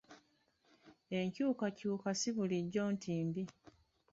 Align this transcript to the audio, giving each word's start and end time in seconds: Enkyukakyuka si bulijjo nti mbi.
Enkyukakyuka 1.19 2.09
si 2.19 2.29
bulijjo 2.35 2.83
nti 2.93 3.11
mbi. 3.27 3.43